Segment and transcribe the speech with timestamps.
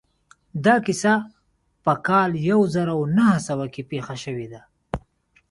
[0.65, 1.13] دا کيسه
[1.83, 4.61] په کال يو زر و نهه سوه کې پېښه شوې ده.